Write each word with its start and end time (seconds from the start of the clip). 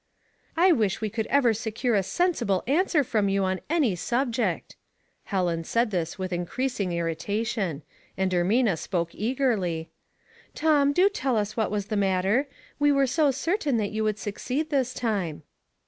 *' 0.33 0.45
I 0.57 0.71
wish 0.71 0.99
we 0.99 1.11
could 1.11 1.27
ever 1.27 1.53
secure 1.53 1.93
a 1.93 2.01
sensible 2.01 2.63
an 2.65 2.85
swer 2.85 3.05
from 3.05 3.29
you 3.29 3.43
on 3.43 3.59
any 3.69 3.95
subject." 3.95 4.75
Helen 5.25 5.63
said 5.63 5.91
this 5.91 6.17
with 6.17 6.33
increasing 6.33 6.91
irritation, 6.91 7.83
and 8.17 8.31
Ermina 8.31 8.79
spoke 8.79 9.13
eagerly,— 9.13 9.91
"Tom, 10.55 10.91
do 10.91 11.07
tell 11.07 11.37
us 11.37 11.55
what 11.55 11.69
w^as 11.69 11.89
the 11.89 11.97
matter. 11.97 12.47
We 12.79 12.91
were 12.91 13.05
so 13.05 13.29
certain 13.29 13.77
that 13.77 13.91
you 13.91 14.03
would 14.03 14.17
succeed 14.17 14.71
this 14.71 14.91
time." 14.95 15.43